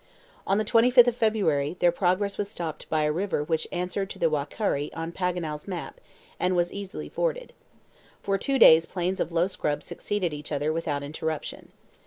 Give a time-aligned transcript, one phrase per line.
[0.47, 4.17] On the 25th of February, their progress was stopped by a river which answered to
[4.17, 6.01] the Wakari on Paganel's map,
[6.39, 7.53] and was easily forded.
[8.23, 11.71] For two days plains of low scrub succeeded each other without interruption.